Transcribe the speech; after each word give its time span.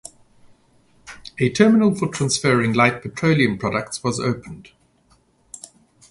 A 1.37 1.51
terminal 1.51 1.93
for 1.93 2.07
transferring 2.07 2.73
light 2.73 3.03
petroleum 3.03 3.59
products 3.59 4.03
was 4.03 4.19
opened. 4.19 4.71